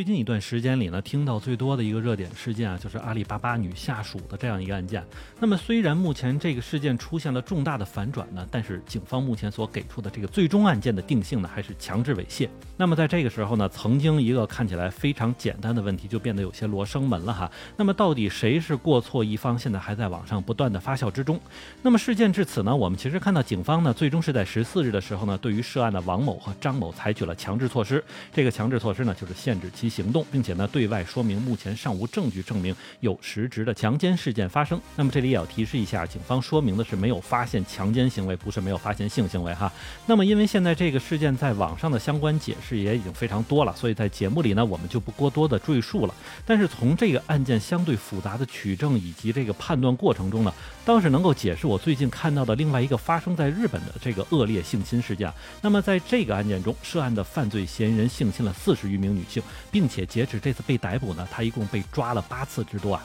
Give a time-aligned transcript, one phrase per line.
[0.00, 5.04] 最近一段时间里呢，听到最多的一个热点事件啊，就是阿里巴巴女下属的这样一个案件。
[5.38, 12.48] 那么虽然目前这个事件出现了重大的反转呢，但是警方目前所给出的这个最终案件的定性呢，还是强制猥亵。
[12.78, 17.52] 那么在这个时候呢，曾经一个看起来非常简单的问题就变得有些罗生门了哈。
[17.76, 21.38] 那么到底谁是过错一方，现在还在网上不断的发酵之中。
[21.82, 28.02] 那么事件至此呢，我们其实看到警方呢，最终是在十四日的时候呢，对于涉案的王某和张某采取了强制措施。
[28.32, 34.80] 这个强制措施呢，就是限制其行动，并且呢，对外说明目前尚无证据证明有实质的强奸事件发生。
[34.94, 39.70] 那么这里也要提示一下，警方说明的是没有发现强奸行为，不是没有发现性行为哈。
[40.06, 46.14] 那么因为现在这个事件在网上的相关解释也已经非常多了，所以在节目里呢，我们就不过多的赘述了。
[46.46, 55.32] 但是从这个案件相对复杂的取证以及这个判断过程中呢，倒是能够解释我最近看到的另外一个发生在日本的这个恶劣性侵事件。
[55.60, 63.02] 那么在这个案件中，涉案的犯罪嫌疑人性侵了四十余名女性，并并且截止这次被逮捕呢，他一共被抓了八次之多啊！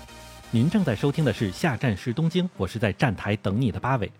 [0.51, 4.11] 您正在收听的是下站是东京，我是在站台等你的八尾。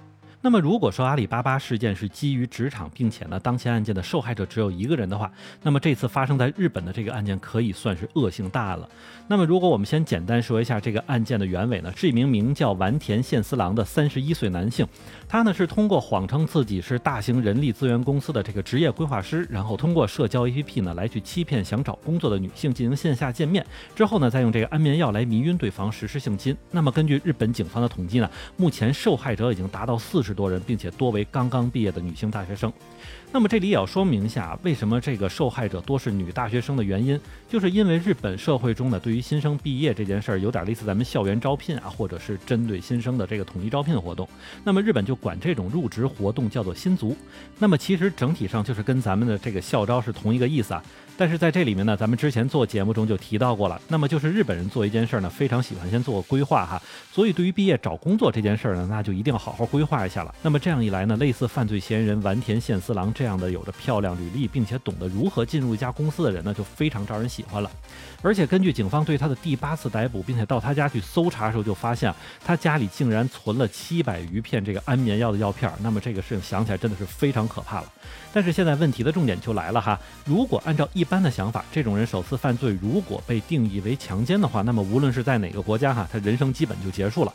[0.46, 5.32] 那么，如果说阿里巴巴事件是基于职场，并且呢，当前案件的受害者只有一个人的话，
[5.64, 8.88] 那么这次发生在日本的这个案件可以算是恶性大案了。
[9.28, 14.88] 那么，如果我们先简单说一下这个案件的原委呢，是一名名叫丸田宪司郎的三十一岁男性，
[15.28, 26.56] 他呢是通过谎称自己是大型人力资源公司的这个职业规划师，然后通过社交 APP 呢来去欺骗想找工作的女性进行线下见面，之后呢再用这个安眠药来迷晕对方实施性侵。
[26.70, 30.35] 那么根据日本警方的统计呢，目前受害者已经达到四十。
[30.36, 32.72] 多人，并且多为刚刚毕业的女性大学生。
[33.32, 37.20] 那么这里也要说明一下，为什么这个受害者多是女大学生的原因，
[37.50, 44.28] 就是因为日本社会中呢，对于新生毕业这件事儿，有点类似咱们校园招聘啊，或者是针对新生的这个统一招聘活动。
[44.64, 47.16] 那么日本就管这种入职活动叫做新卒。
[47.58, 50.84] 那么其实整体上就是跟咱们的这个校招是同一个意思啊。
[51.18, 53.82] 但是在这里面呢，咱们之前做节目中就提到过了。
[53.88, 56.82] 那么就是日本人做一件事儿呢，非常喜欢先做规划哈。
[57.12, 60.25] 所以对于毕业找工作这件事儿呢，那就一定要好好规划一下。
[60.42, 67.70] 那么这样一来呢，类似犯罪嫌疑人丸田宪四郎这样的有着漂亮履历，并且懂得如何进入一家公司的人呢，就非常招人喜欢了。
[68.22, 72.14] 而且根据警方对他的第八次逮捕，并且到他家去搜查的时候，就发现
[72.44, 75.72] 他家里竟然存了七百余片这个安眠药的药片。
[75.82, 77.92] 那么这个事情想起来真的是非常可怕了。
[78.34, 87.34] 但是现在问题的重点就来了哈，如果按照一般的想法，这种人首次犯罪如果被定义为强奸的话，那么无论是在哪个国家哈，他人生基本就结束了。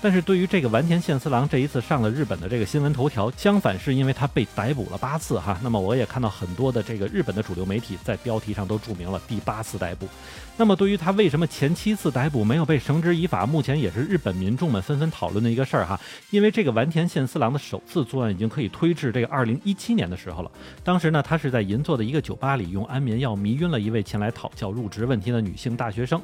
[0.00, 5.58] 但是对于这个丸田宪四郎这一次上了日本本的这个新闻头条，相反是因为他被逮捕了八次哈。
[5.62, 10.08] 那么我也看到很多的这个日本的主流媒体在标题上都注明了第八次逮捕。
[10.56, 15.98] 那么对于他为什么前七次逮捕没有被绳之以法，目前也是日本民众们纷纷讨论的一个事儿哈。
[16.30, 20.50] 因为这个丸田宪四郎的首次作案已经可以推至这个二零一七年的时候了。
[20.82, 26.20] 当时呢，他是在银座的一个酒吧里用安眠药迷晕了一位前来讨教入职问题的女性大学生，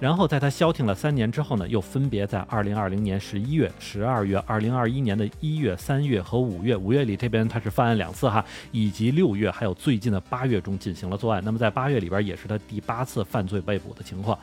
[0.00, 3.12] 然后在他消停了三年之后呢，又分别在二零二零年。
[3.22, 11.42] 十一月、十二月、二零二一年的一月、三月和五月，五月里这边他是犯案两次哈，以及六月还有最近的八月中进行了作案。
[11.44, 14.38] 那么在八月里边也是他第八次犯罪被捕的情况。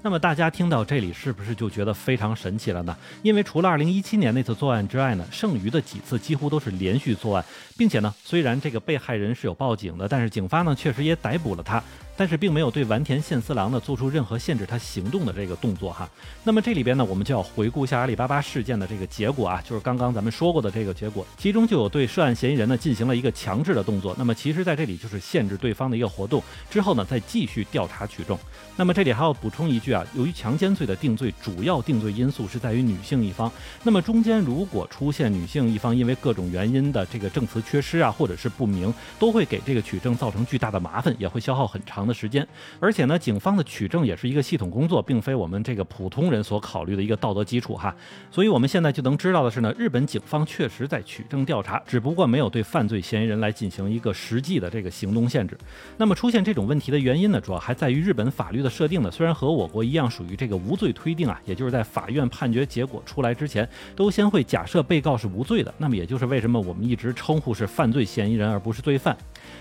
[0.00, 2.96] 那么大家听到这里是不是就觉得非常神奇了呢？
[3.22, 7.44] 因为除了二零一七年那次作案之外呢，剩余的几次几乎都是连续作案，
[7.76, 11.82] 并且呢，虽然这个被害人是有报警的，但是警方呢确实也逮捕了他。
[12.16, 16.08] 但是并没有对丸田宪四郎呢做出任何限制他行动的这个动作哈。
[16.44, 24.14] 那么这里边呢，我们就要回顾一下阿里巴巴事件的这个结果啊，就是刚刚咱们说过的这个结果，其中就有对涉案嫌疑人呢进行了一个强制的动作。
[24.16, 28.38] 那么其实在这里就是限制对方的一个活动，之后呢再继续调查取证。
[28.76, 33.50] 那么这里还要补充一句啊，由于强奸罪的定罪主要定罪因素是在于女性一方，
[33.82, 42.03] 那么中间如果出现女性一方因为各种原因的这个证词缺失啊，或者是不明，都会给这个取证造成巨大的麻烦，也会消耗很长。
[42.06, 42.46] 的时间，
[42.80, 47.94] 而且呢，警方的取证也是一个系统工作，并非我们这个普通人所考虑的一个道德基础哈。
[48.30, 55.56] 所以，我们现在就能知道的是呢，日本警方确实在取证调查，只不过没有对犯罪嫌疑人来进行一个实际的这个行动限制。
[55.96, 65.72] 那么，出现这种问题的原因呢，主要还在于日本法律的设定呢，虽然和我国一样属于这个无罪推定啊，也就是在法院判决结果出来之前，都先会假设被告是无罪的。
[65.78, 69.16] 那么，也就是为什么我们一直称呼是犯罪嫌疑人而不是罪犯。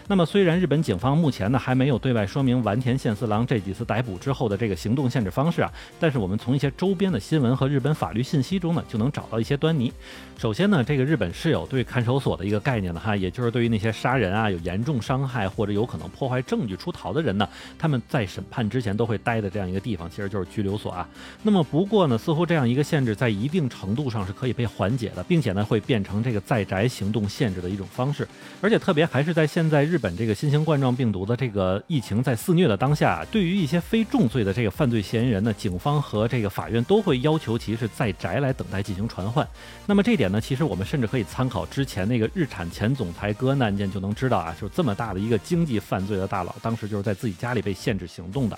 [0.07, 9.91] 那么，虽然日本警方目前呢还没有对外说明丸田宪四郎这几次逮捕之后的这个行动限制方式啊，但是我们从一些周边的新闻和日本法律信息中呢，就能找到一些端倪。
[10.38, 17.47] 首先呢，这个日本是有对看守所的一个概念的哈，也就是对于那些杀人啊、有严重伤害或者有可能破坏证据出逃的人呢，
[17.79, 21.07] 他们在审判之前都会待的这样一个地方，其实就是拘留所啊。
[21.44, 28.27] 那么不过呢，似乎这样一个限制在一定程度上是可以被缓解的，并且呢，会变成这个在宅行动限制的一种方式，
[28.59, 29.83] 而且特别还是在现在在。
[29.93, 39.47] 日本这个新型冠状病毒的这个疫情在肆虐的当下，对于一些非重罪的这个犯罪嫌疑人呢，警方和这个法院都会要求其是在宅来等待进行传唤。
[39.85, 48.57] 那么这点呢，其实我们甚至可以参考之前那个日产前总裁戈恩案件就能知道啊，就这么大的一个经济犯罪的大佬，当时就是在自己家里被限制行动的。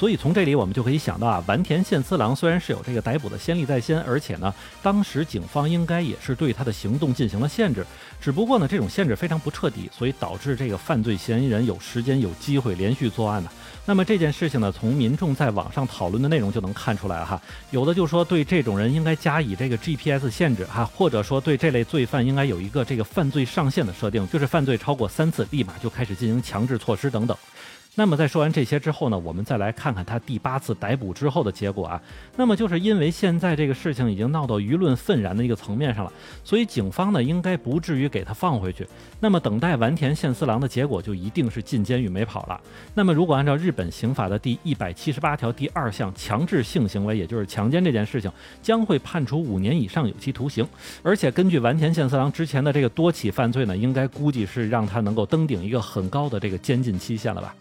[0.00, 7.84] 所以从这里我们就可以想到啊，丸田宪次郎虽然是有这个逮捕的先例在先，而且呢，当时警方应该也是对他的行动进行了限制，
[8.18, 13.50] 只不过呢，这种限制非常不彻底，所以导致这个犯罪嫌疑人有时间有机会连续作案呢。
[13.84, 17.38] 那么这件事情呢，从民众在网上讨论的内容就能看出来哈，
[17.70, 27.36] 有的就说对这种人应该加以这个 GPS 限制哈，或者说对这类罪犯应该有一个这个犯罪上限的设定，就是犯罪超过三次立马就开始进行强制措施等等。
[28.00, 32.00] 那么在说完这些之后呢，我们再来看看他第八次逮捕之后的结果啊。
[32.34, 36.12] 那么就是因为现在这个事情已经闹到舆论愤然的一个层面上了，
[36.42, 38.88] 所以警方呢应该不至于给他放回去。
[39.20, 42.58] 那么等待完田宪四郎的结果就一定是进监狱没跑了。
[42.94, 48.32] 那么如果按照日本刑法的第一百七十八条第二项强制性行为，也就是强奸这件事情，
[48.62, 50.66] 将会判处五年以上有期徒刑。
[51.02, 57.54] 而且根据完田宪四郎之前的这个多起犯罪呢，应该估计是让他能够登顶一个很高的这个监禁期限了吧。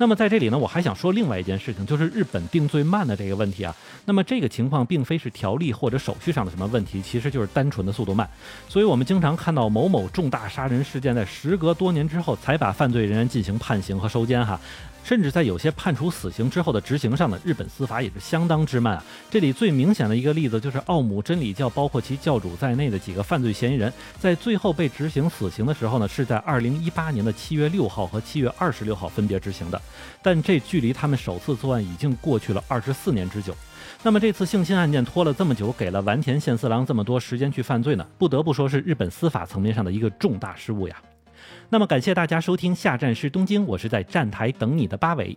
[0.00, 3.76] 那么在这里呢，我还想说另外一件事情，就是日本定罪慢的这个问题啊。
[4.06, 8.26] 那么这个情况并非是条例或者手续上的什么问题，其实就是单纯的速度慢。
[8.66, 14.58] 所以我们经常看到某某重大杀人事件在时隔多年之后才把犯罪人员进行判刑和收监哈。
[15.02, 19.04] 甚至在有些判处死刑之后的执行上呢，日本司法也是相当之慢啊。
[19.30, 29.80] 这里最明显的一个例子就是奥姆真理教，包括其教主在内的几个犯罪嫌疑人，在最后被执行死刑的时候呢，是在二零一八年的七月六号和七月二十六号分别执行的。
[30.22, 33.54] 但这距离他们首次作案已经过去了二十四年之久。
[34.02, 38.06] 那么这次性侵案件拖了这么久，给了丸田宪四郎这么多时间去犯罪呢？
[38.18, 40.96] 不得不说是日本司法层面上的一个重大失误呀。
[41.68, 45.36] 那么感谢大家收听，下站是东京，我是在站台等你的八尾。